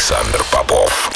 Александр 0.00 0.42
Попов. 0.50 1.10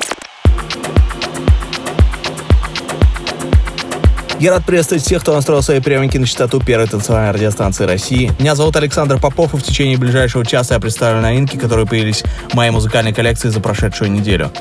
Я 4.39 4.51
рад 4.51 4.67
приветствовать 4.67 5.03
всех, 5.03 5.23
кто 5.23 5.33
настроил 5.33 5.63
свои 5.63 5.81
приемники 5.81 6.19
на 6.19 6.27
частоту 6.27 6.61
первой 6.61 6.87
танцевальной 6.87 7.31
радиостанции 7.31 7.87
России. 7.87 8.31
Меня 8.39 8.55
зовут 8.55 8.77
Александр 8.77 9.19
Попов, 9.19 9.55
и 9.55 9.57
в 9.57 9.63
течение 9.63 9.97
ближайшего 9.97 10.45
часа 10.45 10.75
я 10.75 10.81
представлю 10.81 11.23
новинки, 11.23 11.57
которые 11.57 11.87
появились 11.87 12.25
в 12.51 12.55
моей 12.55 12.73
музыкальной 12.73 13.15
коллекции 13.15 13.49
за 13.49 13.59
прошедшую 13.61 14.13
неделю. 14.13 14.53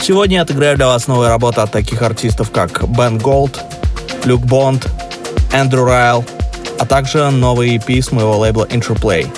Сегодня 0.00 0.36
я 0.36 0.42
отыграю 0.42 0.78
для 0.78 0.86
вас 0.86 1.06
новые 1.06 1.28
работы 1.28 1.60
от 1.60 1.70
таких 1.70 2.00
артистов, 2.00 2.50
как 2.50 2.88
Бен 2.88 3.18
Голд, 3.18 3.60
Люк 4.24 4.40
Бонд, 4.40 4.86
Эндрю 5.52 5.84
Райл, 5.84 6.24
а 6.78 6.86
также 6.86 7.28
новые 7.30 7.76
EP 7.76 8.00
с 8.00 8.10
моего 8.10 8.38
лейбла 8.38 8.64
Interplay. 8.64 9.28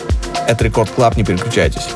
Это 0.47 0.65
Рекорд 0.65 0.91
Клаб, 0.91 1.17
не 1.17 1.25
переключайтесь. 1.25 1.89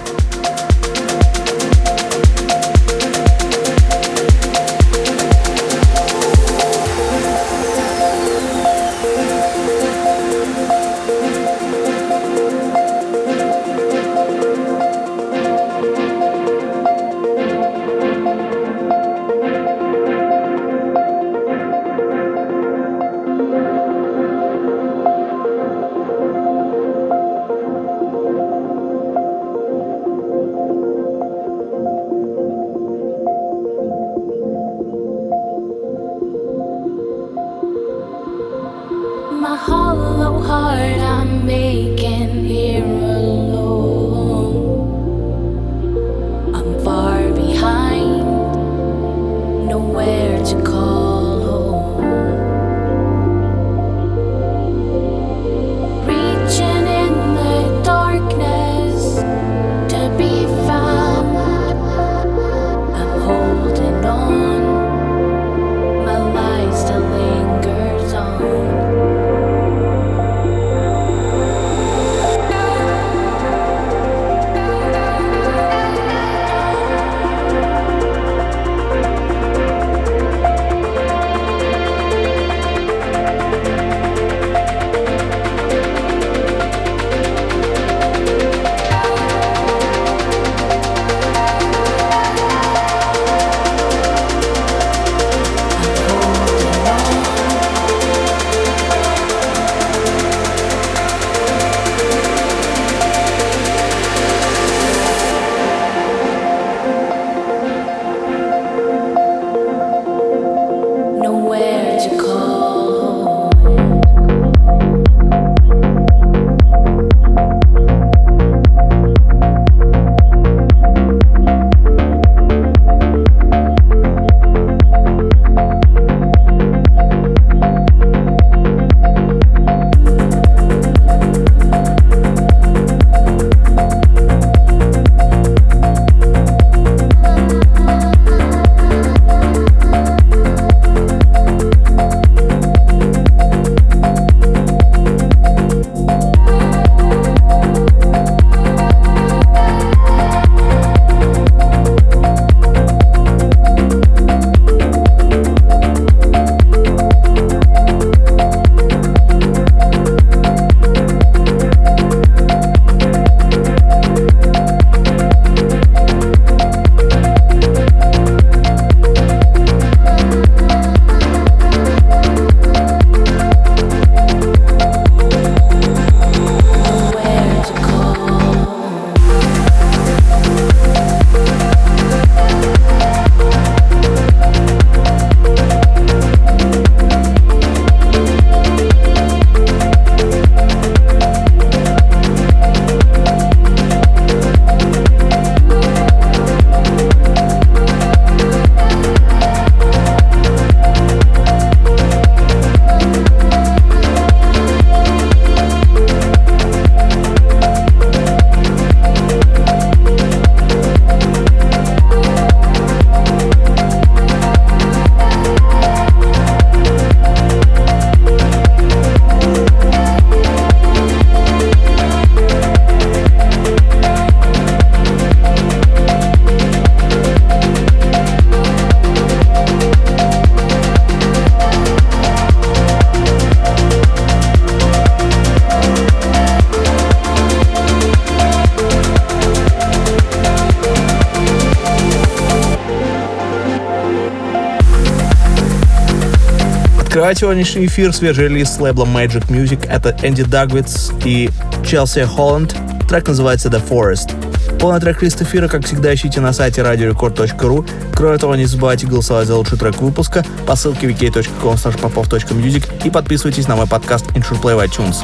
Сегодняшний 247.42 247.86
эфир 247.86 248.14
свежий 248.14 248.44
релиз 248.44 248.70
с 248.70 248.78
лейблом 248.78 249.16
Magic 249.16 249.48
Music. 249.48 249.88
Это 249.88 250.16
Энди 250.24 250.44
Дагвитс 250.44 251.10
и 251.24 251.50
Челси 251.84 252.24
Холланд. 252.24 252.76
Трек 253.08 253.26
называется 253.26 253.68
The 253.68 253.82
Forest. 253.84 254.78
Полный 254.78 255.00
трек-лист 255.00 255.42
эфира, 255.42 255.66
как 255.66 255.84
всегда, 255.84 256.14
ищите 256.14 256.40
на 256.40 256.52
сайте 256.52 256.82
radiorecord.ru. 256.82 257.84
Кроме 258.14 258.38
того, 258.38 258.54
не 258.54 258.66
забывайте 258.66 259.08
голосовать 259.08 259.48
за 259.48 259.56
лучший 259.56 259.76
трек 259.76 260.00
выпуска 260.00 260.44
по 260.68 260.76
ссылке 260.76 261.08
wiki.com 261.08 261.74
popov.music 261.74 263.04
и 263.04 263.10
подписывайтесь 263.10 263.66
на 263.66 263.74
мой 263.74 263.88
подкаст 263.88 264.26
Intro 264.36 264.62
Play 264.62 264.76
в 264.76 264.78
iTunes. 264.78 265.16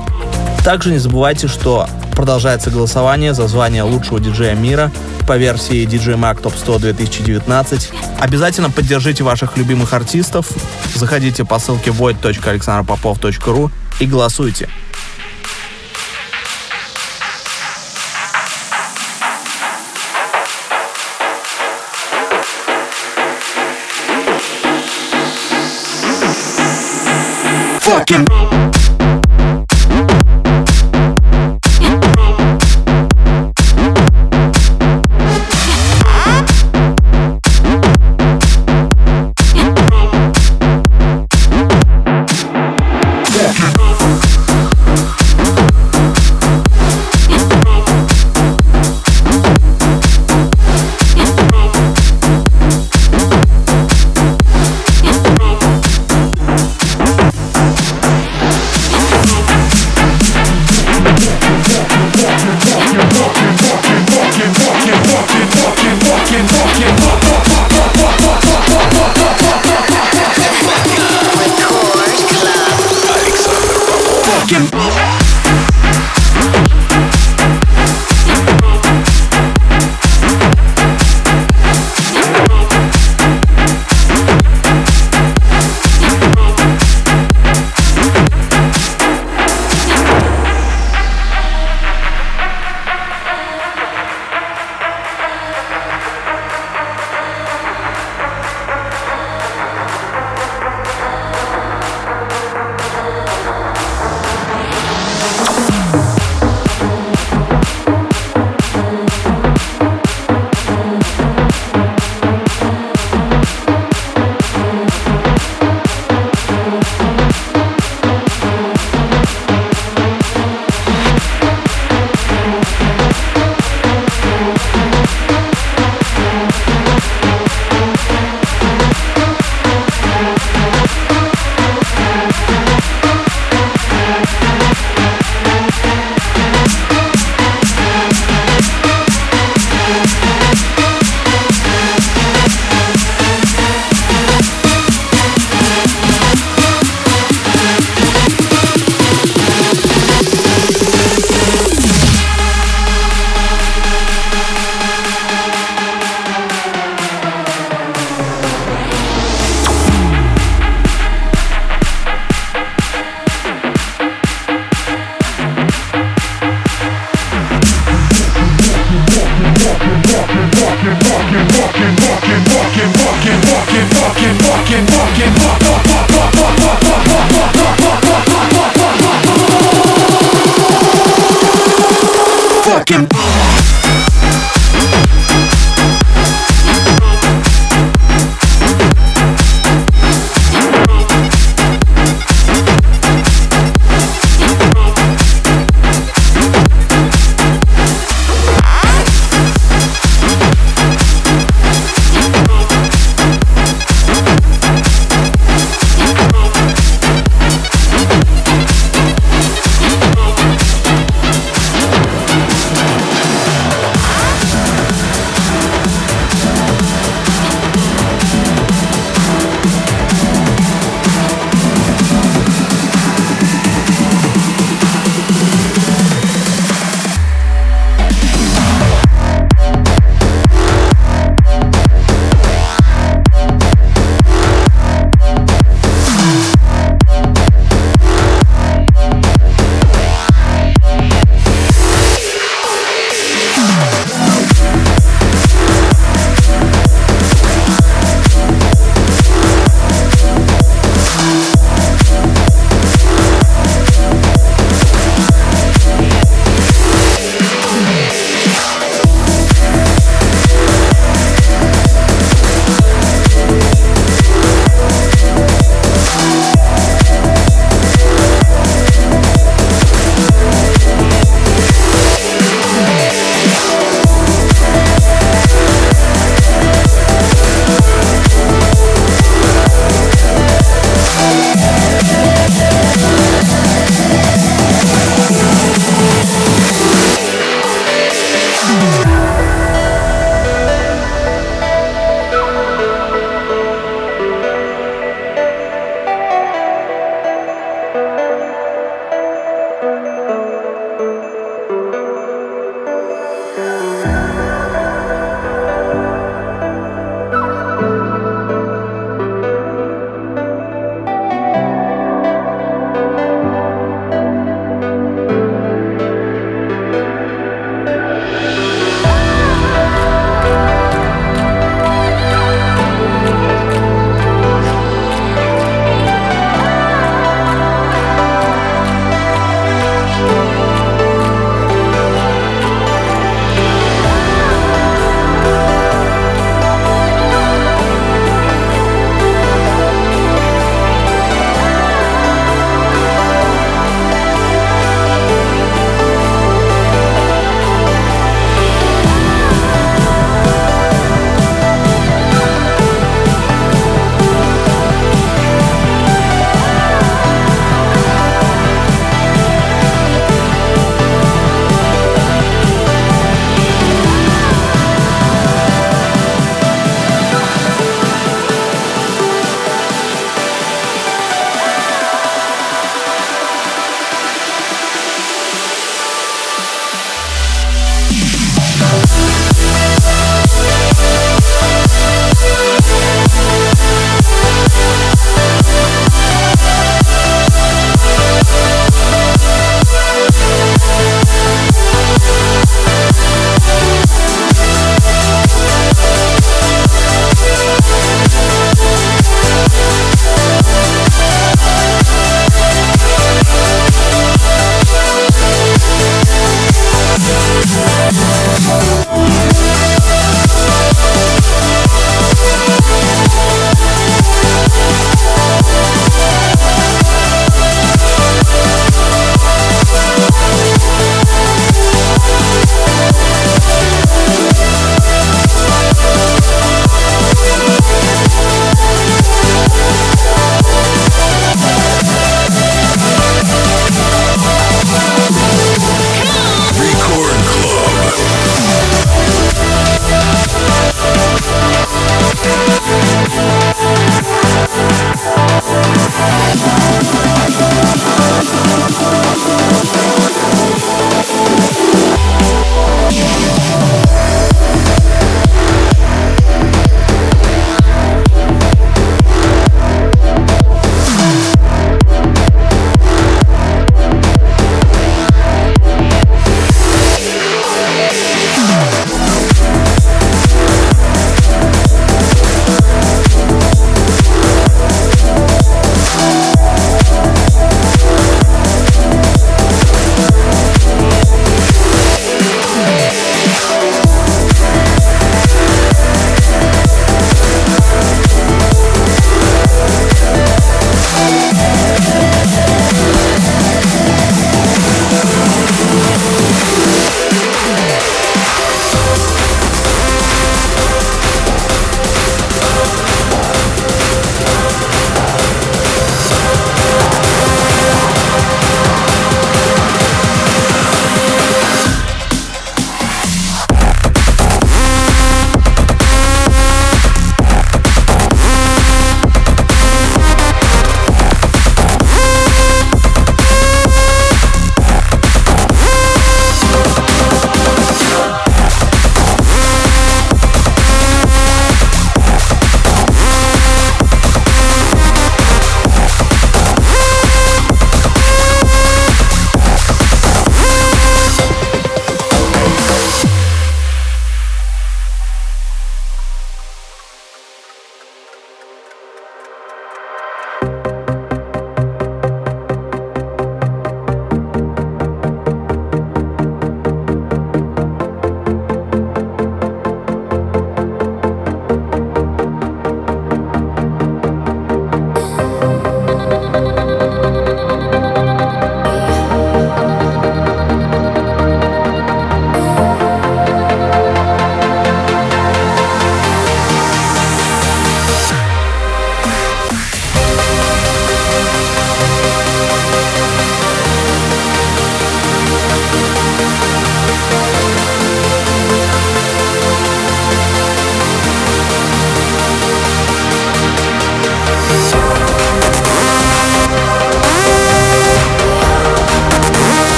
Также 0.64 0.91
не 0.91 0.99
забывайте, 0.99 1.47
что 1.47 1.87
Продолжается 2.19 2.71
голосование 2.71 3.32
за 3.32 3.47
звание 3.47 3.85
лучшего 3.85 4.19
диджея 4.19 4.56
мира 4.56 4.91
по 5.28 5.36
версии 5.36 5.86
DJ 5.86 6.16
Mag 6.16 6.40
Top 6.40 6.56
100 6.56 6.78
2019. 6.78 7.92
Обязательно 8.19 8.70
поддержите 8.70 9.22
ваших 9.22 9.58
любимых 9.58 9.92
артистов. 9.92 10.50
Заходите 10.94 11.44
по 11.44 11.58
ссылке 11.58 11.90
void.alexanderpopov.ru 11.90 13.70
и 14.00 14.06
голосуйте. 14.06 14.70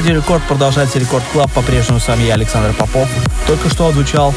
Радио 0.00 0.16
Рекорд 0.16 0.42
продолжается 0.44 0.98
Record 0.98 1.22
Club. 1.30 1.52
По-прежнему 1.52 2.00
с 2.00 2.08
вами 2.08 2.22
я, 2.22 2.32
Александр 2.32 2.72
Попов. 2.72 3.06
Только 3.46 3.68
что 3.68 3.86
отзвучал 3.86 4.34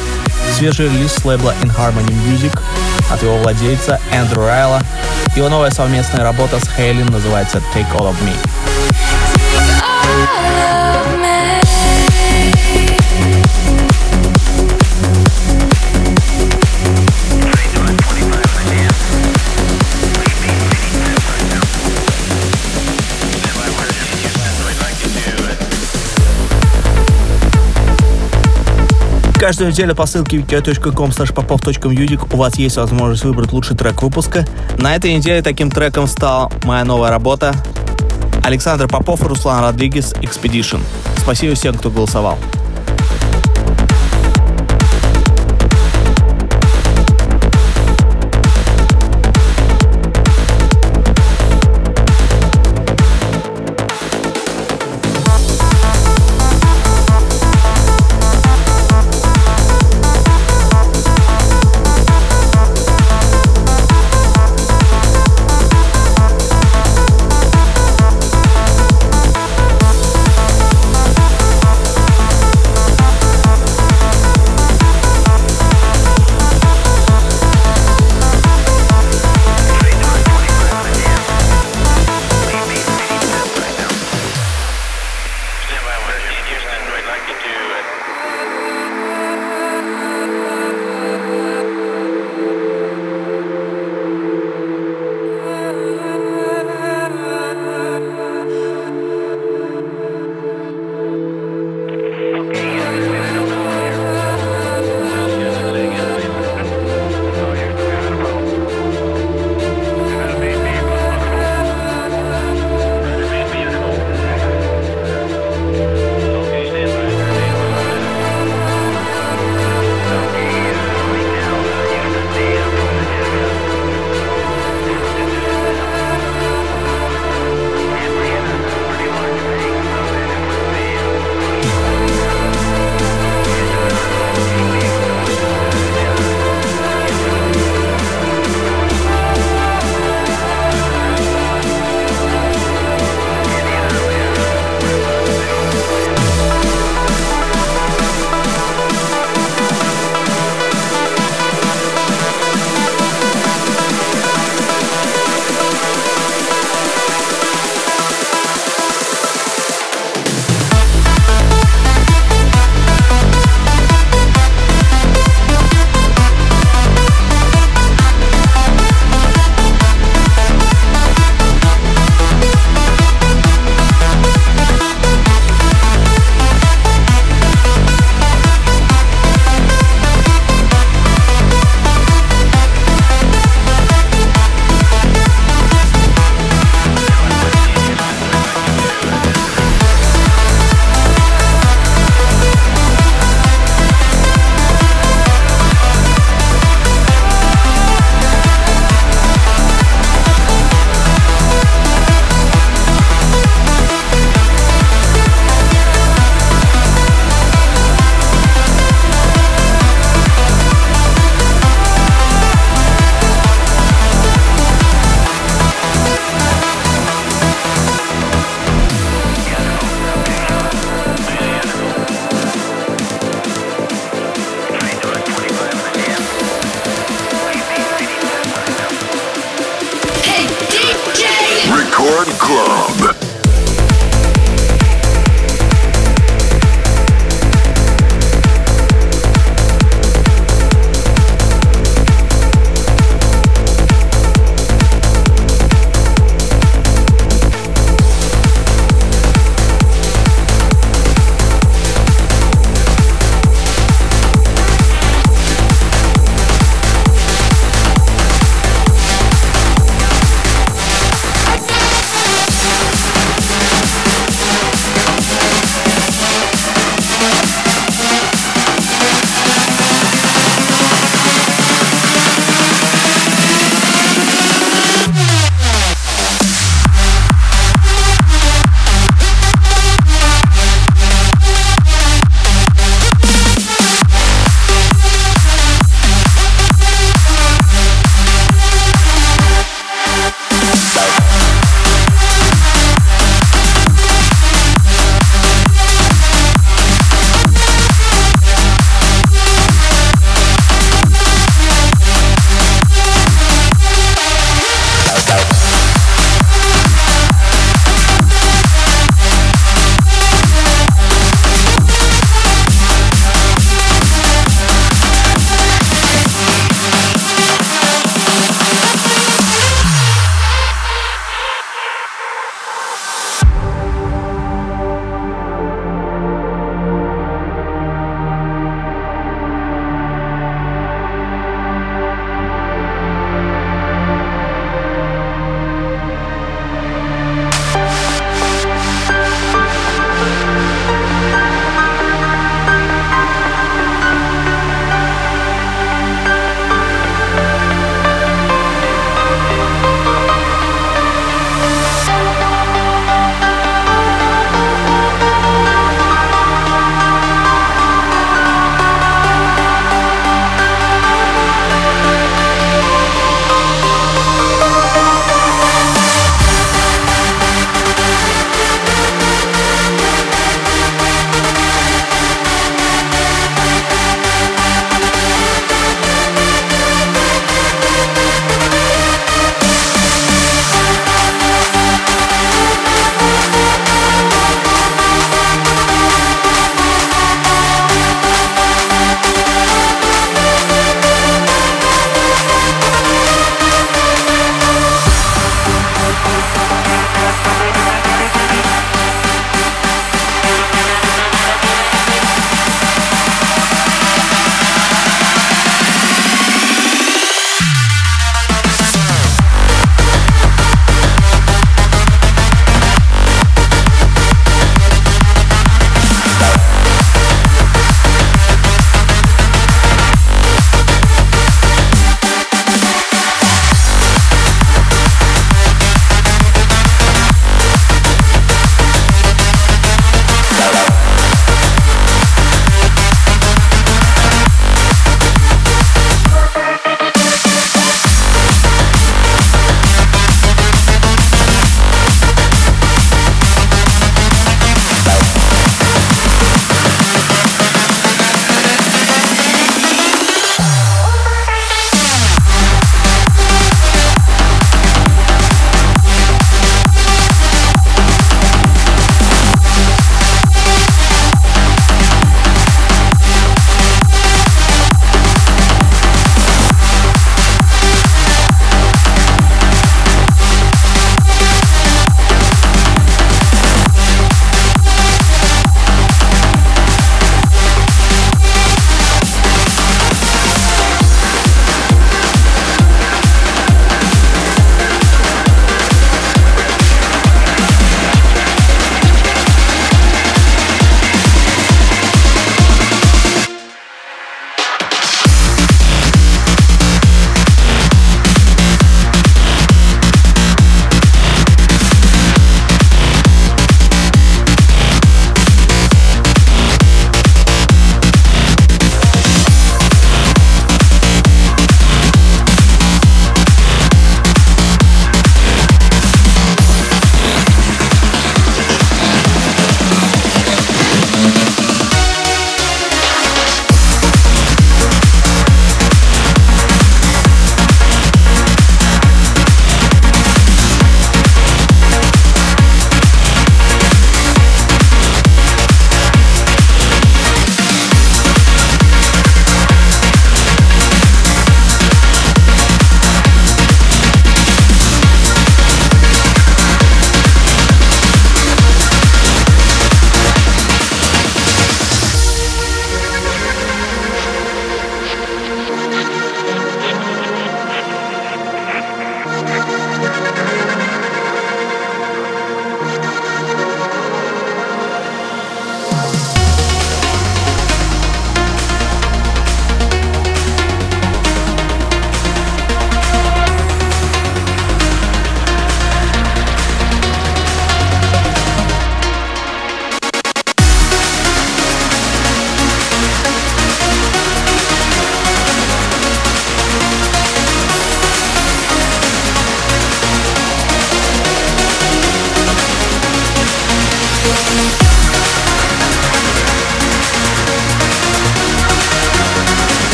свежий 0.52 0.90
релиз 0.90 1.14
с 1.14 1.24
лейбла 1.24 1.54
In 1.62 1.74
Harmony 1.74 2.12
Music 2.26 2.60
от 3.10 3.22
его 3.22 3.38
владельца 3.38 3.98
Andrew 4.12 4.42
Rayel. 4.42 4.82
Его 5.34 5.48
новая 5.48 5.70
совместная 5.70 6.22
работа 6.22 6.60
с 6.62 6.68
HALIENE 6.68 7.06
называется 7.06 7.62
Take 7.74 7.90
All 7.94 8.10
of 8.10 8.16
Me. 8.22 8.73
Каждую 29.44 29.72
неделю 29.72 29.94
по 29.94 30.06
ссылке 30.06 30.38
wiki.com 30.38 31.10
popov.music 31.10 32.28
у 32.32 32.36
вас 32.38 32.56
есть 32.56 32.78
возможность 32.78 33.24
выбрать 33.24 33.52
лучший 33.52 33.76
трек 33.76 34.02
выпуска. 34.02 34.46
На 34.78 34.96
этой 34.96 35.14
неделе 35.14 35.42
таким 35.42 35.70
треком 35.70 36.06
стала 36.06 36.50
моя 36.62 36.82
новая 36.82 37.10
работа 37.10 37.54
Александр 38.42 38.88
Попов 38.88 39.20
и 39.20 39.26
Руслан 39.26 39.62
Родригес 39.62 40.14
Expedition. 40.14 40.80
Спасибо 41.18 41.54
всем, 41.56 41.74
кто 41.74 41.90
голосовал. 41.90 42.38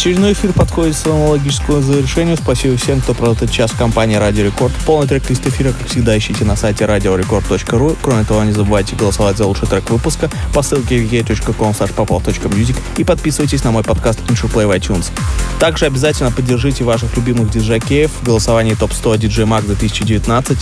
Очередной 0.00 0.32
эфир 0.32 0.54
подходит 0.54 0.96
к 0.96 0.98
своему 0.98 1.28
логическому 1.28 1.82
завершению. 1.82 2.38
Спасибо 2.38 2.74
всем, 2.78 3.02
кто 3.02 3.12
провел 3.12 3.34
этот 3.34 3.52
час 3.52 3.70
в 3.70 3.76
компании 3.76 4.14
Радио 4.14 4.46
Рекорд. 4.46 4.72
Полный 4.86 5.06
трек-лист 5.06 5.46
эфира, 5.46 5.72
как 5.72 5.88
всегда, 5.88 6.16
ищите 6.16 6.46
на 6.46 6.56
сайте 6.56 6.84
radiorecord.ru. 6.84 7.98
Кроме 8.00 8.24
того, 8.24 8.42
не 8.44 8.52
забывайте 8.52 8.96
голосовать 8.96 9.36
за 9.36 9.44
лучший 9.44 9.68
трек 9.68 9.90
выпуска 9.90 10.30
по 10.54 10.62
ссылке 10.62 10.96
popov.music 11.04 12.76
и 12.96 13.04
подписывайтесь 13.04 13.62
на 13.62 13.72
мой 13.72 13.82
подкаст 13.82 14.20
InShorePlay 14.20 14.66
в 14.66 14.70
iTunes. 14.70 15.10
Также 15.58 15.84
обязательно 15.84 16.30
поддержите 16.30 16.82
ваших 16.82 17.14
любимых 17.14 17.50
диджакеев 17.50 18.10
в 18.10 18.24
голосовании 18.24 18.72
топ-100 18.72 19.18
DJ 19.18 19.44
Mag 19.46 19.66
2019. 19.66 20.58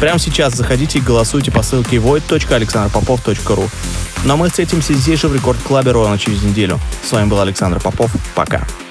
Прямо 0.00 0.18
сейчас 0.18 0.54
заходите 0.54 0.98
и 0.98 1.00
голосуйте 1.00 1.52
по 1.52 1.62
ссылке 1.62 1.98
void.alexanderpopov.ru. 1.98 3.70
Ну 4.24 4.32
а 4.32 4.36
мы 4.36 4.48
встретимся 4.48 4.94
здесь 4.94 5.20
же 5.20 5.28
в 5.28 5.34
Рекорд 5.34 5.58
Клабе 5.62 5.92
ровно 5.92 6.18
через 6.18 6.42
неделю. 6.42 6.80
С 7.08 7.12
вами 7.12 7.28
был 7.28 7.40
Александр 7.40 7.78
Попов. 7.78 8.10
Пока. 8.34 8.83